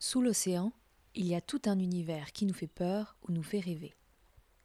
[0.00, 0.72] Sous l'océan,
[1.16, 3.96] il y a tout un univers qui nous fait peur ou nous fait rêver.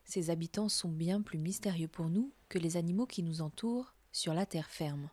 [0.06, 4.36] Ses habitants sont bien plus mystérieux pour nous que les animaux qui nous entourent sur
[4.36, 5.10] la terre ferme.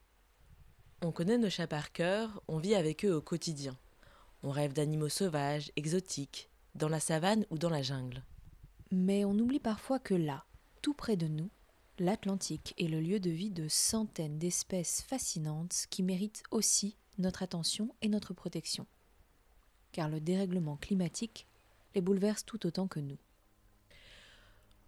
[1.00, 3.78] On connaît nos chats par cœur, on vit avec eux au quotidien.
[4.42, 8.22] On rêve d'animaux sauvages, exotiques, dans la savane ou dans la jungle.
[8.90, 10.44] Mais on oublie parfois que là,
[10.82, 11.48] tout près de nous,
[11.98, 17.94] l'Atlantique est le lieu de vie de centaines d'espèces fascinantes qui méritent aussi notre attention
[18.02, 18.86] et notre protection.
[19.92, 21.46] Car le dérèglement climatique
[21.94, 23.18] les bouleverse tout autant que nous.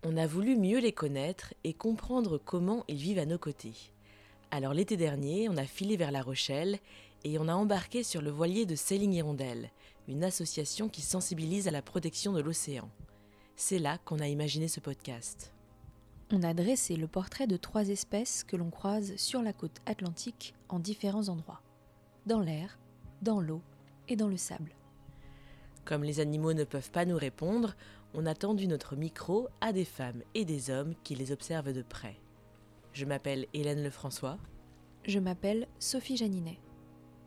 [0.04, 3.74] On a voulu mieux les connaître et comprendre comment ils vivent à nos côtés.
[4.50, 6.78] Alors l'été dernier, on a filé vers La Rochelle
[7.24, 9.70] et on a embarqué sur le voilier de Sailing Hirondelle,
[10.08, 12.90] une association qui sensibilise à la protection de l'océan.
[13.56, 15.52] C'est là qu'on a imaginé ce podcast.
[16.32, 20.54] On a dressé le portrait de trois espèces que l'on croise sur la côte atlantique
[20.68, 21.62] en différents endroits.
[22.26, 22.78] Dans l'air,
[23.20, 23.62] dans l'eau
[24.08, 24.74] et dans le sable.
[25.84, 27.74] Comme les animaux ne peuvent pas nous répondre,
[28.14, 31.82] on a tendu notre micro à des femmes et des hommes qui les observent de
[31.82, 32.20] près.
[32.92, 34.38] Je m'appelle Hélène Lefrançois.
[35.04, 36.60] Je m'appelle Sophie Janinet.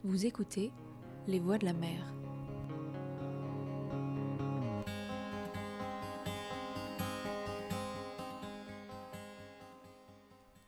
[0.03, 0.72] Vous écoutez
[1.28, 2.14] Les Voix de la mer.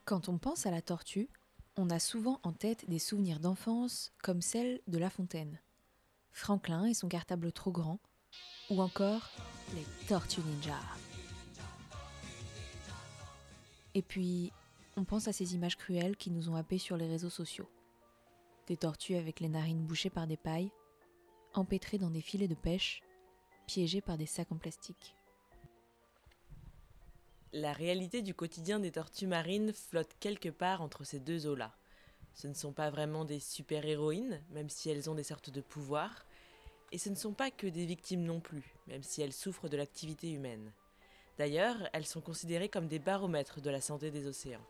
[0.04, 1.30] Quand on pense à la tortue,
[1.78, 5.60] on a souvent en tête des souvenirs d'enfance comme celle de La Fontaine.
[6.38, 8.00] Franklin et son cartable trop grand,
[8.70, 9.32] ou encore
[9.74, 10.78] les Tortues Ninja.
[13.96, 14.54] Et puis,
[14.98, 17.68] on pense à ces images cruelles qui nous ont happés sur les réseaux sociaux.
[18.68, 20.72] Des tortues avec les narines bouchées par des pailles,
[21.56, 23.02] empêtrées dans des filets de pêche,
[23.66, 25.16] piégées par des sacs en plastique.
[27.52, 31.76] La réalité du quotidien des tortues marines flotte quelque part entre ces deux eaux-là.
[32.36, 36.27] Ce ne sont pas vraiment des super-héroïnes, même si elles ont des sortes de pouvoirs,
[36.92, 39.78] et ce ne sont pas que des victimes non plus, même si elles souffrent de
[39.78, 40.72] l'activité humaine.
[41.38, 44.66] D'ailleurs, elles sont considérées comme des baromètres de la santé des océans.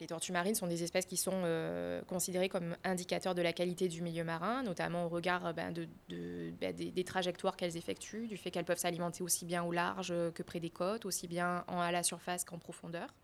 [0.00, 3.86] Les tortues marines sont des espèces qui sont euh, considérées comme indicateurs de la qualité
[3.86, 5.86] du milieu marin, notamment au regard ben, de,
[6.60, 10.42] ben, des, trajectoires qu'elles effectuent, du fait qu'elles peuvent s'alimenter aussi bien au large que
[10.42, 13.14] près des côtes, aussi bien en, à la surface qu'en profondeur.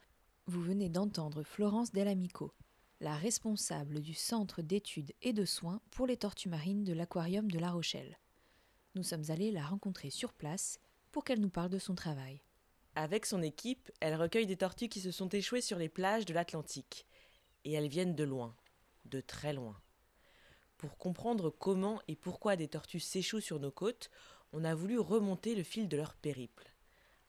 [0.46, 2.52] Vous venez d'entendre Florence Delamico,
[3.00, 7.58] la responsable du Centre d'études et de soins pour les tortues marines de l'Aquarium de
[7.58, 8.18] La Rochelle.
[8.96, 10.80] Nous sommes allés la rencontrer sur place
[11.12, 12.42] pour qu'elle nous parle de son travail.
[12.96, 16.34] Avec son équipe, elle recueille des tortues qui se sont échouées sur les plages de
[16.34, 17.06] l'Atlantique.
[17.64, 18.56] Et elles viennent de loin,
[19.04, 19.80] de très loin.
[20.76, 24.10] Pour comprendre comment et pourquoi des tortues s'échouent sur nos côtes,
[24.52, 26.72] on a voulu remonter le fil de leur périple.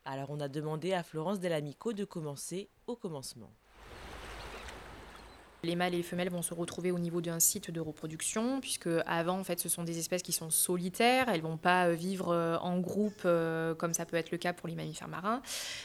[0.04, 3.54] Alors on a demandé à Florence Delamico de commencer au commencement.
[5.62, 8.90] Les mâles et les femelles vont se retrouver au niveau d'un site de reproduction, puisque
[9.06, 11.28] avant, en fait, ce sont des espèces qui sont solitaires.
[11.28, 14.54] Elles vont pas euh, vivre euh, en groupe euh, comme ça peut être le cas
[14.54, 15.42] pour les mammifères marins.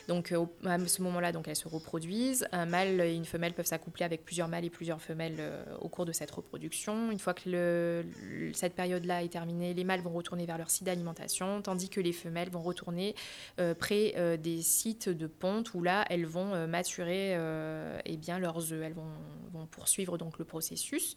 [0.06, 0.32] Donc,
[0.64, 2.46] à ce moment-là, donc elles se reproduisent.
[2.52, 5.42] Un mâle et une femelle peuvent s'accoupler avec plusieurs mâles et plusieurs femelles
[5.80, 7.10] au cours de cette reproduction.
[7.10, 8.04] Une fois que
[8.52, 12.12] cette période-là est terminée, les mâles vont retourner vers leur site d'alimentation, tandis que les
[12.12, 13.14] femelles vont retourner
[13.78, 17.36] près des sites de ponte où là, elles vont maturer
[18.04, 18.82] eh bien leurs œufs.
[18.82, 21.16] Elles vont poursuivre donc le processus.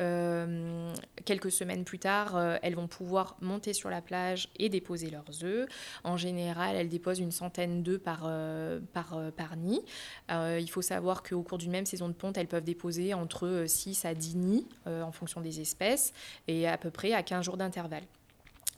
[0.00, 0.92] Euh,
[1.24, 5.44] quelques semaines plus tard, euh, elles vont pouvoir monter sur la plage et déposer leurs
[5.44, 5.68] œufs.
[6.04, 9.82] En général, elles déposent une centaine d'œufs par, euh, par, par nid.
[10.30, 14.04] il faut savoir qu'au cours d'une même saison de ponte, elles peuvent déposer entre 6
[14.04, 16.12] à 10 nids en fonction des espèces
[16.46, 18.04] et à peu près à 15 jours d'intervalle.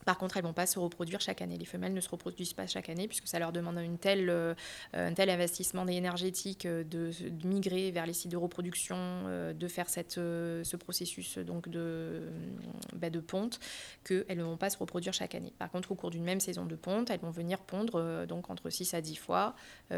[0.05, 1.59] Par contre, elles ne vont pas se reproduire chaque année.
[1.59, 4.55] Les femelles ne se reproduisent pas chaque année puisque ça leur demande telle, euh,
[4.94, 7.11] un tel investissement énergétique euh, de,
[7.44, 12.28] migrer vers les sites de reproduction, euh, de faire ce processus donc de,
[12.94, 13.61] bah, de ponte,
[14.05, 15.53] qu'elles ne vont pas se reproduire chaque année.
[15.59, 18.71] Par contre, au cours d'une même saison de ponte, elles vont venir pondre donc entre
[18.71, 19.55] 6 à 10 fois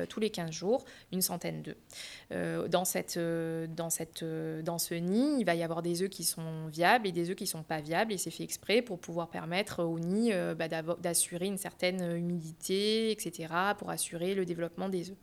[0.08, 2.68] tous les 15 jours, une centaine d'œufs.
[2.68, 7.30] dans, cette, ce nid, il va y avoir des œufs qui sont viables et des
[7.30, 10.32] œufs qui ne sont pas viables et c'est fait exprès pour pouvoir permettre au nid
[10.32, 15.16] euh, bah, d'assurer une certaine humidité, etc., pour assurer le développement des œufs.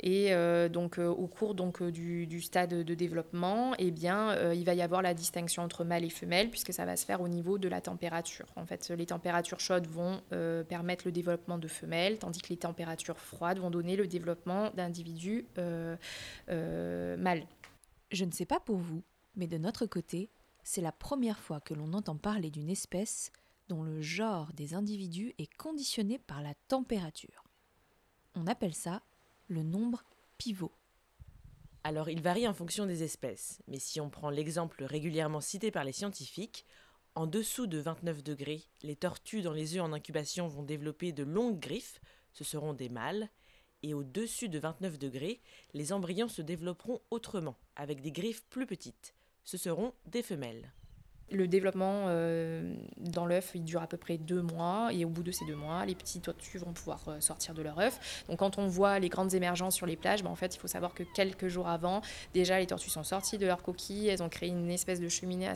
[0.00, 4.74] Et euh, donc, euh, au cours donc, du, stade de développement, eh bien, il va
[4.74, 7.58] y avoir la distinction entre mâle et femelle, puisque ça va se faire au niveau
[7.58, 8.46] de la température.
[8.54, 10.20] En fait, les températures chaudes vont
[10.68, 15.46] permettre le développement de femelles, tandis que les températures froides vont donner le développement d'individus
[16.46, 17.46] mâles.
[18.12, 19.02] Je ne sais pas pour vous,
[19.34, 20.30] mais de notre côté,
[20.68, 23.32] c'est la première fois que l'on entend parler d'une espèce
[23.68, 27.44] dont le genre des individus est conditionné par la température.
[28.34, 29.02] On appelle ça
[29.48, 30.04] le nombre
[30.38, 30.72] pivot.
[31.84, 35.84] Alors il varie en fonction des espèces, mais si on prend l'exemple régulièrement cité par
[35.84, 36.64] les scientifiques,
[37.14, 41.24] En dessous de 29 degrés, les tortues dans les œufs en incubation vont développer de
[41.24, 42.00] longues griffes,
[42.32, 43.28] ce seront des mâles,
[43.82, 45.40] et au-dessus de 29 degrés,
[45.74, 50.72] les embryons se développeront autrement, avec des griffes plus petites, ce seront des femelles.
[51.30, 55.22] Le développement euh, dans l'œuf, il dure à peu près deux mois, et au bout
[55.22, 58.24] de ces deux mois, les petits tortues vont pouvoir euh, sortir de leur œuf.
[58.28, 60.68] Donc quand on voit les grandes émergences sur les plages, ben, en fait, il faut
[60.68, 62.00] savoir que quelques jours avant,
[62.32, 65.48] déjà les tortues sont sorties de leur coquille, elles ont créé une espèce de cheminée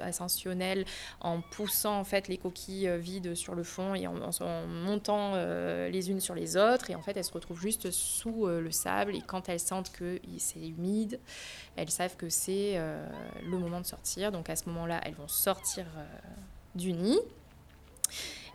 [0.00, 0.84] ascensionnelle
[1.20, 4.14] en poussant en fait les coquilles euh, vides sur le fond et en,
[4.66, 8.70] montant les unes sur les autres, et en fait, elles se retrouvent juste sous le
[8.70, 11.18] sable, et quand elles sentent que c'est humide,
[11.76, 12.78] elles savent que c'est
[13.42, 14.30] le moment de sortir.
[14.32, 16.04] Donc à ce moment-là, elles vont sortir euh,
[16.74, 17.18] du nid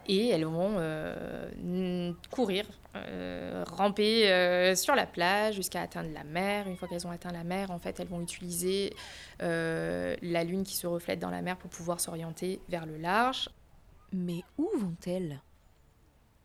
[0.07, 2.65] et elles vont euh, courir,
[2.95, 6.67] euh, ramper sur la plage jusqu'à atteindre la mer.
[6.67, 8.93] Une fois qu'elles ont atteint la mer, en fait, elles vont utiliser
[9.39, 13.49] la lune qui se reflète dans la mer pour pouvoir s'orienter vers le large.
[14.11, 15.39] Mais où vont-elles?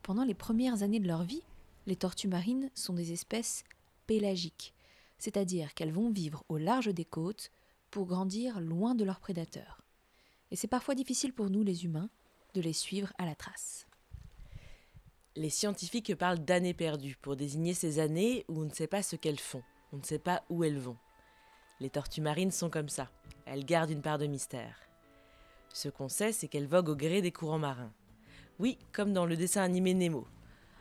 [0.03, 1.43] Pendant les premières années de leur vie,
[1.87, 3.63] les tortues marines sont des espèces
[4.05, 4.75] pélagiques,
[5.17, 7.51] c'est-à-dire qu'elles vont vivre au large des côtes
[7.89, 9.86] pour grandir loin de leurs prédateurs
[10.51, 12.09] et c'est parfois difficile pour nous les humains
[12.53, 13.87] de les suivre à la trace.
[15.35, 19.15] Les scientifiques parlent d'années perdues pour désigner ces années où on ne sait pas ce
[19.15, 19.63] qu'elles font,
[19.93, 20.97] on ne sait pas où elles vont.
[21.79, 23.11] Les tortues marines sont comme ça,
[23.45, 24.87] elles gardent une part de mystère.
[25.73, 27.93] Ce qu'on sait, c'est qu'elles voguent au gré des courants marins.
[28.57, 30.27] Oui, comme dans le dessin animé Nemo.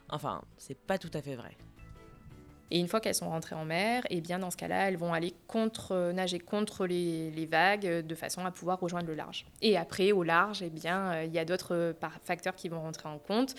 [0.09, 1.57] Enfin, c'est pas tout à fait vrai.
[2.71, 4.97] Et une fois qu'elles sont rentrées en mer, et eh bien dans ce cas-là, elles
[4.97, 9.47] vont aller contre, nager contre les, vagues de façon à pouvoir rejoindre le large.
[9.63, 12.81] Et après, au large, et eh bien, euh, il y a d'autres facteurs qui vont
[12.81, 13.55] rentrer en compte.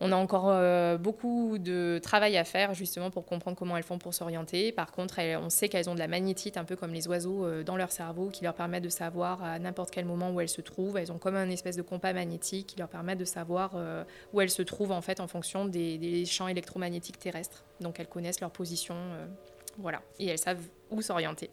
[0.00, 3.98] On a encore euh, beaucoup de travail à faire justement pour comprendre comment elles font
[3.98, 4.70] pour s'orienter.
[4.70, 7.64] Par contre, on sait qu'elles ont de la magnétite, un peu comme les oiseaux euh,
[7.64, 10.60] dans leur cerveau, qui leur permet de savoir à n'importe quel moment où elles se
[10.60, 10.96] trouvent.
[10.96, 14.40] Elles ont comme un espèce de compas magnétique qui leur permet de savoir euh, où
[14.40, 17.64] elles se trouvent en fait en fonction des, champs électromagnétiques terrestres.
[17.80, 18.96] Donc elles connaissent leur position,
[19.78, 21.50] voilà, et elles savent où s'orienter.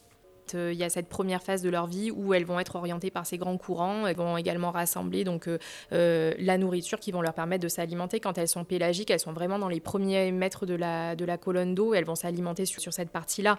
[0.53, 3.09] Euh, il y a cette première phase de leur vie où elles vont être orientées
[3.09, 4.05] par ces grands courants.
[4.05, 5.57] Elles vont également rassembler donc euh,
[5.93, 8.19] euh, la nourriture qui vont leur permettre de s'alimenter.
[8.19, 11.93] Quand elles sont pélagiques, elles sont vraiment dans les premiers mètres de la, colonne d'eau.
[11.93, 13.57] Elles vont s'alimenter sur, cette partie-là.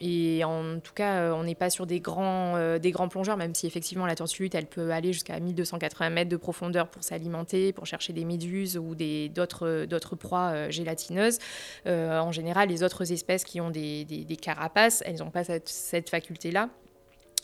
[0.00, 2.78] Et en tout cas, on n'est pas sur des grands,
[3.08, 7.02] plongeurs, même si effectivement la tortue elle peut aller jusqu'à 1280 mètres de profondeur pour
[7.02, 11.38] s'alimenter, pour chercher des méduses ou d'autres proies gélatineuses.
[11.86, 16.10] en général, les autres espèces qui ont des, des, carapaces, elles n'ont pas cette, cette
[16.16, 16.70] faculté-là.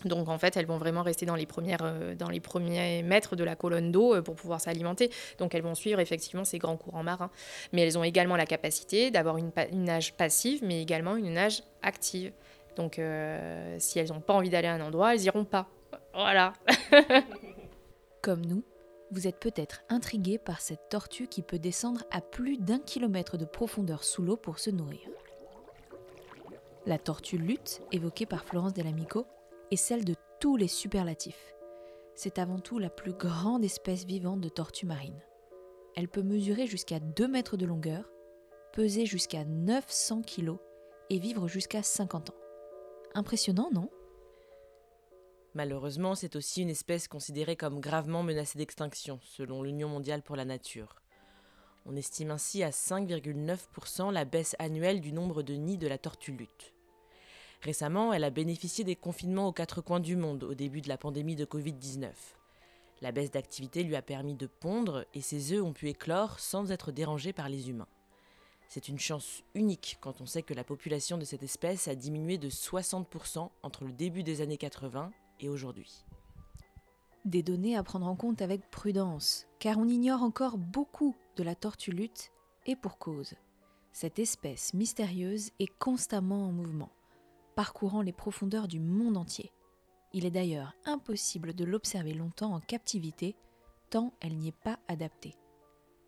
[0.05, 3.37] Donc en fait, elles vont vraiment rester dans les, premières, euh, dans les premiers mètres
[3.37, 5.11] de la colonne d'eau euh, pour pouvoir s'alimenter.
[5.39, 7.31] Donc elles vont suivre effectivement ces grands courants marins.
[7.73, 12.33] Mais elles ont également la capacité d'avoir une, nage passive, mais également une nage active.
[12.77, 15.69] Donc euh, si elles n'ont pas envie d'aller à un endroit, elles iront pas.
[16.15, 16.55] Voilà.
[18.23, 18.65] Comme nous,
[19.11, 23.45] vous êtes peut-être intrigué par cette tortue qui peut descendre à plus d'un kilomètre de
[23.45, 25.01] profondeur sous l'eau pour se nourrir.
[26.85, 29.25] La tortue lutte, évoquée par Florence Delamico,
[29.71, 31.55] est celle de tous les superlatifs.
[32.17, 35.23] C'est avant tout la plus grande espèce vivante de tortue marine.
[35.95, 38.11] Elle peut mesurer jusqu'à 2 mètres de longueur,
[38.73, 40.57] peser jusqu'à 900 kg
[41.09, 42.37] et vivre jusqu'à 50 ans.
[43.15, 43.89] Impressionnant, non?
[45.55, 50.45] Malheureusement, c'est aussi une espèce considérée comme gravement menacée d'extinction, selon l'Union mondiale pour la
[50.45, 51.02] nature.
[51.85, 56.33] On estime ainsi à 5,9% la baisse annuelle du nombre de nids de la tortue
[56.33, 56.73] lutte.
[57.61, 60.99] Récemment, elle a bénéficié des confinements aux quatre coins du monde au début de la
[60.99, 62.11] pandémie de Covid-19.
[63.01, 66.71] La baisse d'activité lui a permis de pondre et ses œufs ont pu éclore sans
[66.71, 67.89] être dérangés par les humains.
[68.69, 72.39] C'est une chance unique quand on sait que la population de cette espèce a diminué
[72.39, 75.11] de 60% entre le début des années 80
[75.41, 76.05] et aujourd'hui.
[77.25, 81.55] Des données à prendre en compte avec prudence, car on ignore encore beaucoup de la
[81.55, 82.33] tortue lutte,
[82.67, 83.35] et pour cause.
[83.93, 86.91] Cette espèce mystérieuse est constamment en mouvement,
[87.55, 89.53] parcourant les profondeurs du monde entier.
[90.13, 93.37] Il est d'ailleurs impossible de l'observer longtemps en captivité,
[93.89, 95.37] tant elle n'y est pas adaptée.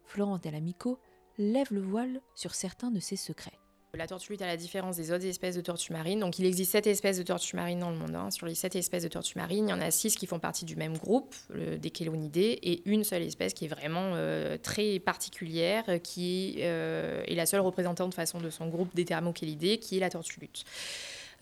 [0.05, 0.99] Florent Delamico
[1.39, 3.59] lève le voile sur certains de ses secrets.
[3.97, 6.73] La tortue lutte, à la différence des autres espèces de tortues marines, donc il existe
[6.73, 8.15] sept espèces de tortues marines dans le monde.
[8.17, 8.31] Hein.
[8.31, 10.65] Sur les sept espèces de tortues marines, il y en a six qui font partie
[10.65, 15.85] du même groupe, des chelonidés, et une seule espèce qui est vraiment euh, très particulière,
[16.03, 20.41] qui euh, est la seule représentante de son groupe des thermochelidés, qui est la tortue
[20.41, 20.65] lutte.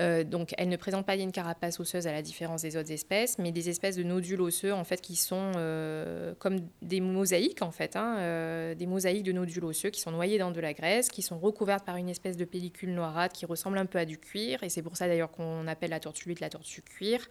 [0.01, 3.39] Euh, donc, elles ne présentent pas une carapace osseuse à la différence des autres espèces,
[3.39, 7.71] mais des espèces de nodules osseux en fait qui sont euh, comme des mosaïques en
[7.71, 11.09] fait, hein, euh, des mosaïques de nodules osseux qui sont noyés dans de la graisse,
[11.09, 14.19] qui sont recouvertes par une espèce de pellicule noirâtre qui ressemble un peu à du
[14.19, 17.27] cuir, et c'est pour ça d'ailleurs qu'on appelle la tortue lutte la tortue cuir.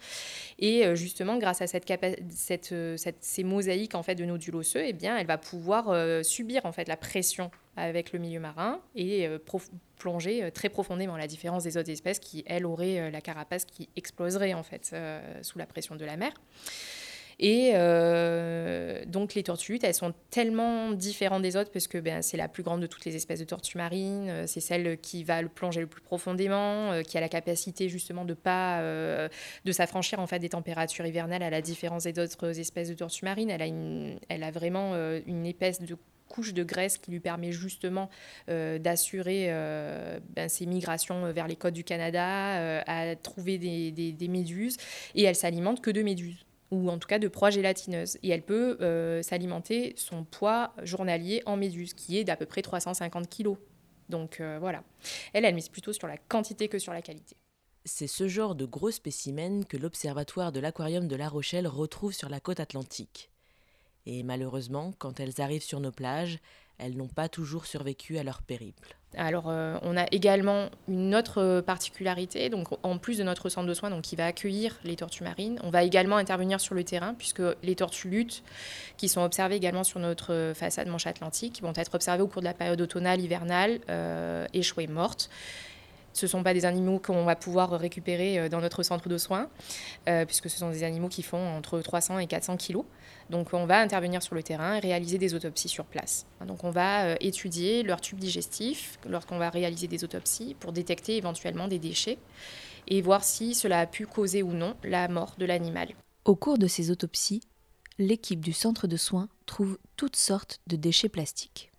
[0.59, 1.85] Et justement, grâce à cette,
[3.19, 6.87] ces mosaïques en fait de nodules osseux, eh bien, elle va pouvoir subir en fait
[6.87, 9.37] la pression avec le milieu marin et euh,
[9.97, 13.65] plonger euh, très profondément, la différence des autres espèces qui, elles, auraient euh, la carapace
[13.65, 14.95] qui exploserait en fait
[15.41, 16.33] sous la pression de la mer.
[17.43, 17.71] Et
[19.07, 22.61] donc les tortues, elles sont tellement différentes des autres parce que ben, c'est la plus
[22.61, 25.87] grande de toutes les espèces de tortues marines, c'est celle qui va le plonger le
[25.87, 28.79] plus profondément, qui a la capacité justement de pas
[29.65, 33.25] de s'affranchir en fait des températures hivernales à la différence des autres espèces de tortues
[33.25, 33.49] marines.
[33.49, 34.93] Elle a, une, elle a vraiment
[35.25, 35.97] une épaisse de
[36.31, 38.09] couche de graisse qui lui permet justement
[38.49, 43.91] euh, d'assurer euh, ben, ses migrations vers les côtes du Canada, euh, à trouver des,
[43.91, 44.77] des, méduses.
[45.13, 48.17] Et elle s'alimente que de méduses ou en tout cas de proies gélatineuses.
[48.23, 48.77] Et elle peut
[49.23, 53.55] s'alimenter son poids journalier en méduses, qui est d'à peu près 350 kg.
[54.07, 54.81] Donc voilà.
[55.33, 57.35] Elle, elle mise plutôt sur la quantité que sur la qualité.
[57.83, 62.29] C'est ce genre de gros spécimens que l'Observatoire de l'Aquarium de La Rochelle retrouve sur
[62.29, 63.30] la côte atlantique.
[64.05, 66.39] Et malheureusement, quand elles arrivent sur nos plages,
[66.81, 68.95] elles n'ont pas toujours survécu à leur périple.
[69.15, 72.49] Alors, euh, on a également une autre particularité.
[72.49, 75.59] Donc, en plus de notre centre de soins, donc qui va accueillir les tortues marines,
[75.63, 78.43] on va également intervenir sur le terrain puisque les tortues luttes,
[78.97, 82.47] qui sont observées également sur notre façade manche atlantique, vont être observées au cours de
[82.47, 85.29] la période automnale, hivernale, euh, échouées, mortes.
[86.13, 89.17] Ce ne sont pas des animaux qu'on va pouvoir récupérer euh, dans notre centre de
[89.17, 89.49] soins,
[90.27, 92.85] puisque ce sont des animaux qui font entre 300 et 400 kilos.
[93.31, 96.25] Donc on va intervenir sur le terrain et réaliser des autopsies sur place.
[96.45, 101.15] Donc on va euh, étudier leur tube digestif lorsqu'on va réaliser des autopsies pour détecter
[101.15, 102.17] éventuellement des déchets
[102.87, 105.89] et voir si cela a pu causer ou non la mort de l'animal.
[106.25, 107.41] Au cours de ces autopsies,
[107.97, 111.70] l'équipe du centre de soins trouve toutes sortes de déchets plastiques.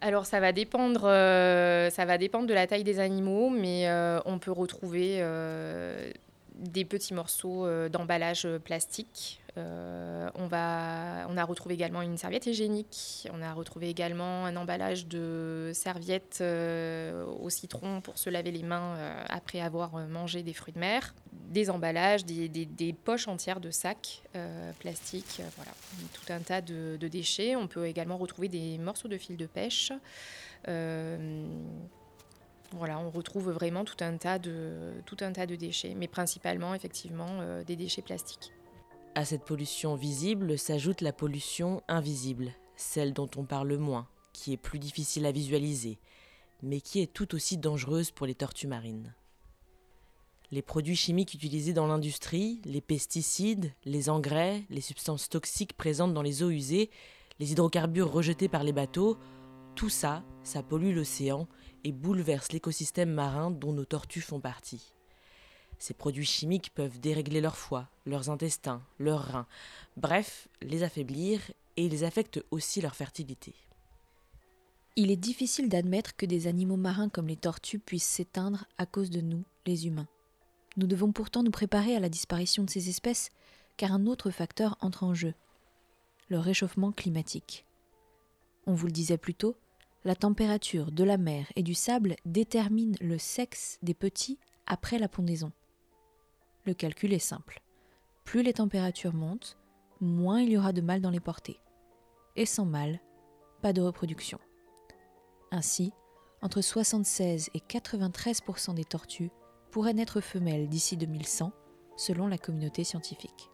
[0.00, 4.20] Alors ça va dépendre, euh, ça va dépendre de la taille des animaux, mais euh,
[4.26, 5.20] on peut retrouver
[6.58, 9.40] des petits morceaux euh, d'emballage euh, plastique.
[9.56, 13.28] Euh, on, va, on a retrouvé également une serviette hygiénique.
[13.32, 16.44] On a retrouvé également un emballage de serviettes
[17.40, 18.94] au citron pour se laver les mains
[19.28, 21.12] après avoir mangé des fruits de mer.
[21.32, 24.22] Des emballages, des, poches entières de sacs
[24.78, 25.42] plastiques.
[25.56, 25.72] voilà,
[26.12, 27.56] tout un tas de, de, déchets.
[27.56, 29.90] On peut également retrouver des morceaux de fil de pêche.
[32.74, 37.38] On retrouve vraiment tout un tas de, tout un tas de déchets, mais principalement effectivement
[37.40, 38.52] euh, des déchets plastiques.
[39.14, 44.58] À cette pollution visible s'ajoute la pollution invisible, celle dont on parle moins, qui est
[44.58, 45.98] plus difficile à visualiser,
[46.62, 49.14] mais qui est tout aussi dangereuse pour les tortues marines.
[50.50, 56.22] Les produits chimiques utilisés dans l'industrie, les pesticides, les engrais, les substances toxiques présentes dans
[56.22, 56.90] les eaux usées,
[57.38, 59.18] les hydrocarbures rejetés par les bateaux,
[59.78, 61.46] tout ça, ça pollue l'océan
[61.84, 64.92] et bouleverse l'écosystème marin dont nos tortues font partie.
[65.78, 69.46] Ces produits chimiques peuvent dérégler leur foie, leurs intestins, leurs reins,
[69.96, 71.40] bref, les affaiblir
[71.76, 73.54] et ils affectent aussi leur fertilité.
[74.96, 79.10] Il est difficile d'admettre que des animaux marins comme les tortues puissent s'éteindre à cause
[79.10, 80.08] de nous, les humains.
[80.76, 83.30] Nous devons pourtant nous préparer à la disparition de ces espèces,
[83.76, 85.34] car un autre facteur entre en jeu
[86.30, 87.64] le réchauffement climatique.
[88.66, 89.56] On vous le disait plus tôt,
[90.04, 95.08] la température de la mer et du sable détermine le sexe des petits après la
[95.08, 95.52] pondaison.
[96.64, 97.62] Le calcul est simple.
[98.24, 99.56] Plus les températures montent,
[100.00, 101.60] moins il y aura de mâles dans les portées.
[102.36, 103.00] Et sans mâles,
[103.62, 104.38] pas de reproduction.
[105.50, 105.92] Ainsi,
[106.42, 109.30] entre 76 et 93% des tortues
[109.70, 111.52] pourraient naître femelles d'ici 2100,
[111.96, 113.50] selon la communauté scientifique.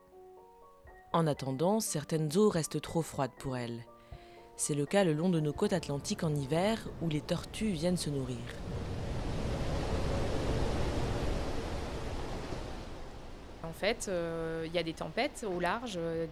[1.13, 3.85] En attendant, certaines eaux restent trop froides pour elles
[4.57, 7.97] c'est le cas le long de nos côtes atlantiques en hiver où les tortues viennent
[7.97, 8.37] se nourrir.
[13.63, 16.27] En fait, euh, il y a des tempêtes au large, euh,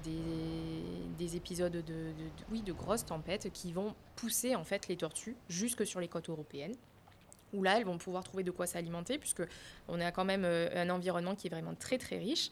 [1.19, 6.01] des, épisodes de, de grosses tempêtes qui vont pousser en fait les tortues jusque sur
[6.01, 6.75] les côtes européennes
[7.53, 9.43] où là, elles vont pouvoir trouver de quoi s'alimenter, puisque
[9.89, 12.51] on a quand même euh, un environnement qui est vraiment très très riche.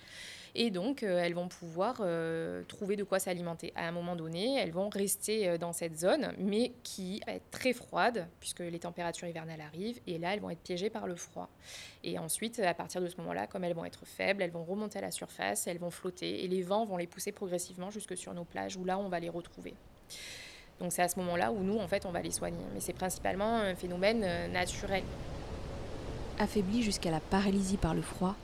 [0.56, 3.72] Et donc, euh, elles vont pouvoir euh, trouver de quoi s'alimenter.
[3.76, 7.72] À un moment donné, elles vont rester dans cette zone, mais qui va être très
[7.72, 11.48] froide, puisque les températures hivernales arrivent, et là, elles vont être piégées par le froid.
[12.02, 14.98] Et ensuite, à partir de ce moment-là, comme elles vont être faibles, elles vont remonter
[14.98, 18.34] à la surface, elles vont flotter, et les vents vont les pousser progressivement jusque sur
[18.34, 19.74] nos plages, où là, on va les retrouver.
[20.80, 22.64] Donc c'est à ce moment-là où nous, en fait, on va les soigner.
[22.74, 24.20] Mais c'est principalement un phénomène
[24.50, 25.04] naturel.
[26.38, 28.34] Affaiblies jusqu'à la paralysie par le froid,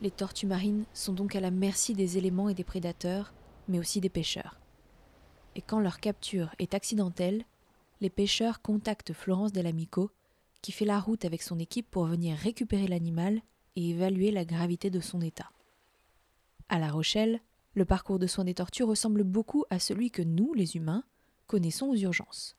[0.00, 3.32] les tortues marines sont donc à la merci des éléments et des prédateurs,
[3.68, 4.58] mais aussi des pêcheurs.
[5.56, 7.44] Et quand leur capture est accidentelle,
[8.00, 10.10] les pêcheurs contactent Florence Delamico,
[10.62, 13.40] qui fait la route avec son équipe pour venir récupérer l'animal
[13.76, 15.50] et évaluer la gravité de son état.
[16.68, 17.40] À La Rochelle,
[17.74, 21.04] le parcours de soins des tortues ressemble beaucoup à celui que nous, les humains,
[21.46, 22.56] connaissons aux urgences.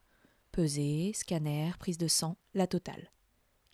[0.51, 3.11] Pesée, scanner, prise de sang, la totale.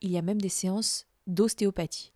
[0.02, 2.12] Il y a même des séances d'ostéopathie,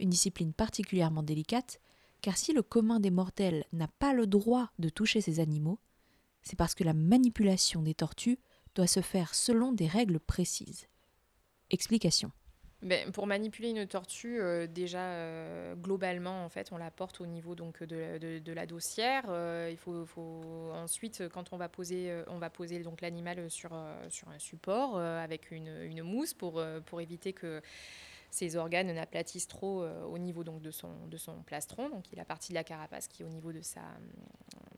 [0.00, 1.80] une discipline particulièrement délicate,
[2.22, 5.78] car si le commun des mortels n'a pas le droit de toucher ces animaux,
[6.42, 8.38] c'est parce que la manipulation des tortues
[8.74, 10.86] doit se faire selon des règles précises.
[11.70, 12.32] Explication.
[12.80, 17.26] Ben, pour manipuler une tortue, euh, déjà euh, globalement, en fait, on la porte au
[17.26, 19.24] niveau donc de, de, la dossière.
[19.30, 20.06] Euh, il faut,
[20.72, 23.76] ensuite, quand on va poser, on va poser donc l'animal sur,
[24.10, 26.62] sur un support avec une, mousse pour
[27.00, 27.60] éviter que
[28.30, 31.88] ses organes n'aplatissent trop euh, au niveau donc, de, son, de son plastron.
[31.88, 33.82] Donc, il a partie de la carapace qui est au niveau de, sa,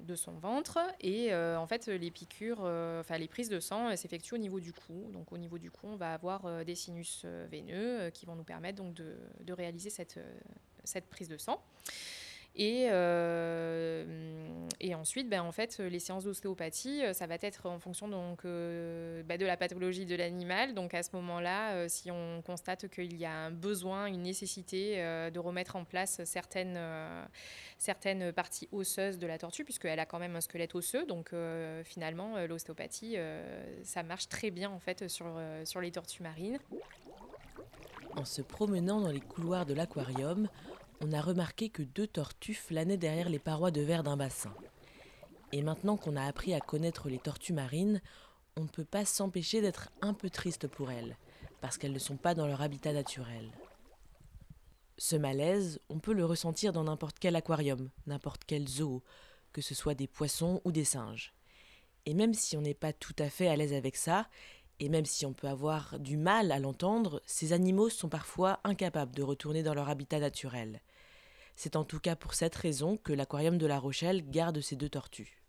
[0.01, 0.79] de son ventre.
[1.01, 4.61] Et euh, en fait, les piqûres, euh, enfin les prises de sang s'effectuent au niveau
[4.61, 5.11] du cou.
[5.13, 8.83] Donc, au niveau du cou, on va avoir des sinus veineux qui vont nous permettre
[8.83, 10.19] donc, de, de réaliser cette,
[10.85, 11.63] cette prise de sang.
[12.57, 14.05] Et, euh,
[14.81, 18.45] et ensuite, ben, en fait, les séances d'ostéopathie, euh, ça va être en fonction donc,
[18.45, 20.75] euh, ben, de la pathologie de l'animal.
[20.75, 25.39] Donc à ce moment-là, si on constate qu'il y a un besoin, une nécessité de
[25.39, 26.79] remettre en place certaines,
[27.79, 31.33] certaines parties osseuses de la tortue, puisqu'elle a quand même un squelette osseux, donc
[31.85, 33.17] finalement, l'ostéopathie,
[33.85, 35.27] ça marche très bien en fait sur,
[35.65, 36.59] sur les tortues marines.
[38.17, 40.49] En se promenant dans les couloirs de l'aquarium,
[41.01, 44.55] on a remarqué que deux tortues flânaient derrière les parois de verre d'un bassin.
[45.53, 48.01] Et maintenant qu'on a appris à connaître les tortues marines,
[48.57, 51.17] on ne peut pas s'empêcher d'être un peu triste pour elles,
[51.61, 53.51] parce qu'elles ne sont pas dans leur habitat naturel.
[54.99, 59.03] Ce malaise, on peut le ressentir dans n'importe quel aquarium, n'importe quel zoo,
[59.53, 61.33] que ce soit des poissons ou des singes.
[62.07, 64.29] Et même si on n'est pas tout à fait à l'aise avec ça,
[64.79, 69.15] et même si on peut avoir du mal à l'entendre, ces animaux sont parfois incapables
[69.15, 70.81] de retourner dans leur habitat naturel.
[71.63, 74.89] C'est en tout cas pour cette raison que l'aquarium de La Rochelle garde ces deux
[74.89, 75.43] tortues.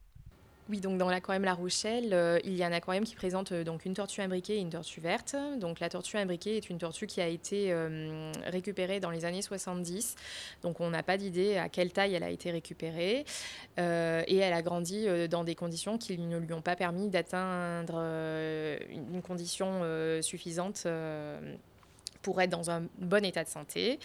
[0.70, 3.64] Oui, donc dans l'aquarium La Rochelle, euh, il y a un aquarium qui présente euh,
[3.64, 5.38] donc une tortue imbriquée et une tortue verte.
[5.62, 9.42] Donc la tortue imbriquée est une tortue qui a été euh, récupérée dans les années
[9.42, 10.18] 70.
[10.64, 13.24] Donc on n'a pas d'idée à quelle taille elle a été récupérée.
[13.78, 17.96] et elle a grandi dans des conditions qui ne lui ont pas permis d'atteindre
[18.90, 19.82] une condition
[20.22, 20.86] suffisante
[22.22, 24.00] pour être dans un bon état de santé.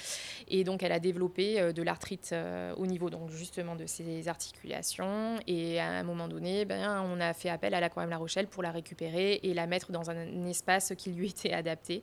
[0.49, 4.29] Et donc, elle a développé euh, de l'arthrite euh, au niveau donc justement de ses
[4.29, 5.37] articulations.
[5.47, 8.63] Et à un moment donné, ben, on a fait appel à l'aquarium La Rochelle pour
[8.63, 12.03] la récupérer et la mettre dans un, espace qui lui était adapté.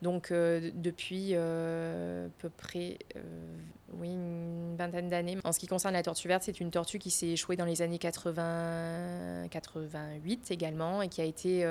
[0.00, 2.98] Donc, euh, depuis à peu près
[3.98, 5.38] oui, une vingtaine d'années.
[5.44, 7.82] En ce qui concerne la tortue verte, c'est une tortue qui s'est échouée dans les
[7.82, 11.64] années 80, 88 également et qui a été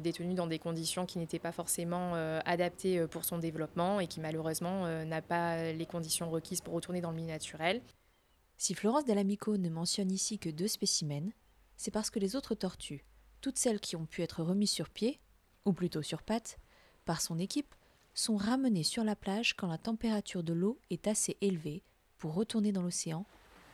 [0.00, 2.14] détenue dans des conditions qui n'étaient pas forcément
[2.44, 7.00] adaptées pour son développement et qui malheureusement euh, n'a pas les conditions requises pour retourner
[7.00, 7.82] dans le milieu naturel.
[8.56, 11.30] Si Florence Dall'Amico ne mentionne ici que deux spécimens,
[11.76, 13.04] c'est parce que les autres tortues,
[13.40, 15.20] toutes celles qui ont pu être remises sur pied,
[15.64, 16.58] ou plutôt sur pattes,
[17.04, 17.74] par son équipe,
[18.18, 21.84] sont ramenées sur la plage quand la température de l'eau est assez élevée
[22.18, 23.24] pour retourner dans l'océan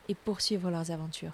[0.09, 1.33] et poursuivre leurs aventures.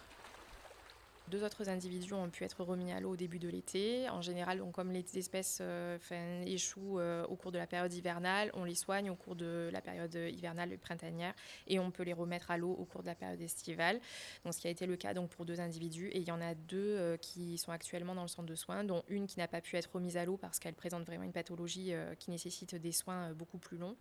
[1.31, 4.09] Deux autres individus ont pu être remis à l'eau au début de l'été.
[4.11, 5.97] En général, comme les espèces euh,
[6.45, 9.81] échouent euh, au cours de la période hivernale, on les soigne au cours de la
[9.81, 11.33] période hivernale printanière
[11.69, 14.01] et on peut les remettre à l'eau au cours de la période estivale.
[14.45, 16.09] Donc, ce qui a été le cas donc, pour deux individus.
[16.09, 18.83] Et il y en a deux euh, qui sont actuellement dans le centre de soins,
[18.83, 21.33] dont une qui n'a pas pu être remise à l'eau parce qu'elle présente vraiment une
[21.33, 23.97] pathologie qui nécessite des soins beaucoup plus longs.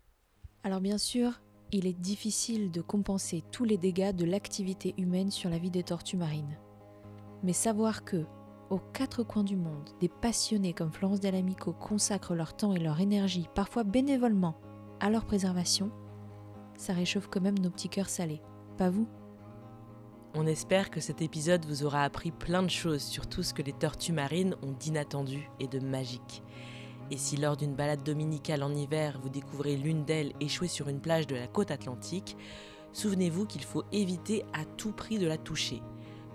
[0.64, 1.40] Alors bien sûr,
[1.70, 5.84] il est difficile de compenser tous les dégâts de l'activité humaine sur la vie des
[5.84, 6.58] tortues marines.
[7.42, 8.26] Mais savoir que,
[8.68, 13.00] aux quatre coins du monde, des passionnés comme Florence Dall'Amico consacrent leur temps et leur
[13.00, 14.56] énergie, parfois bénévolement,
[15.00, 15.90] à leur préservation,
[16.76, 18.42] ça réchauffe quand même nos petits cœurs salés.
[18.76, 19.08] Pas vous?
[20.34, 23.62] On espère que cet épisode vous aura appris plein de choses sur tout ce que
[23.62, 26.44] les tortues marines ont d'inattendu et de magique.
[27.10, 31.00] Et si lors d'une balade dominicale en hiver, vous découvrez l'une d'elles échouée sur une
[31.00, 32.36] plage de la côte atlantique,
[32.92, 35.82] souvenez-vous qu'il faut éviter à tout prix de la toucher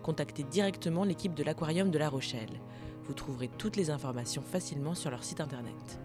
[0.06, 2.62] contactez directement l'équipe de l'aquarium de La Rochelle.
[3.06, 6.00] Vous trouverez toutes les informations facilement sur leur site internet.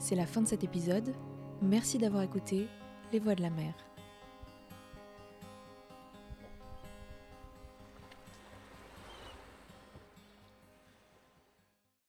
[0.00, 1.14] C'est la fin de cet épisode.
[1.62, 2.66] Merci d'avoir écouté
[3.12, 3.89] Les Voix de la mer.